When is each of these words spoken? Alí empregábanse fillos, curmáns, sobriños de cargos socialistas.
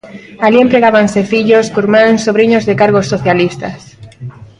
Alí 0.45 0.59
empregábanse 0.61 1.21
fillos, 1.31 1.71
curmáns, 1.75 2.23
sobriños 2.25 2.63
de 2.67 2.77
cargos 2.81 3.09
socialistas. 3.13 3.79